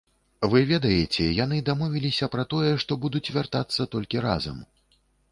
Вы 0.51 0.59
ведаеце, 0.67 1.25
яны 1.43 1.59
дамовіліся 1.67 2.29
пра 2.35 2.45
тое, 2.53 2.71
што 2.85 2.97
будуць 3.03 3.33
вяртацца 3.35 3.87
толькі 3.97 4.23
разам. 4.27 4.57